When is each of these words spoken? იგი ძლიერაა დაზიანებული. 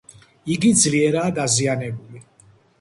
იგი 0.53 0.71
ძლიერაა 0.85 1.35
დაზიანებული. 1.41 2.27